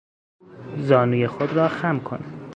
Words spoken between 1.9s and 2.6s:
کن.